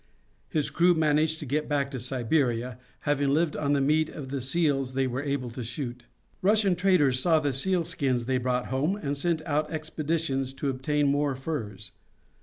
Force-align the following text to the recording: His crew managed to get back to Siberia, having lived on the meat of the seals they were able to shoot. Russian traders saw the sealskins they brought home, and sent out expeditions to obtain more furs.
His 0.49 0.71
crew 0.71 0.95
managed 0.95 1.37
to 1.41 1.45
get 1.45 1.69
back 1.69 1.91
to 1.91 1.99
Siberia, 1.99 2.79
having 3.01 3.29
lived 3.29 3.55
on 3.55 3.73
the 3.73 3.79
meat 3.81 4.09
of 4.09 4.29
the 4.29 4.41
seals 4.41 4.95
they 4.95 5.05
were 5.05 5.21
able 5.21 5.51
to 5.51 5.61
shoot. 5.61 6.07
Russian 6.41 6.75
traders 6.75 7.19
saw 7.19 7.39
the 7.39 7.53
sealskins 7.53 8.25
they 8.25 8.39
brought 8.39 8.69
home, 8.69 8.95
and 8.95 9.15
sent 9.15 9.43
out 9.45 9.69
expeditions 9.71 10.53
to 10.55 10.71
obtain 10.71 11.05
more 11.05 11.35
furs. 11.35 11.91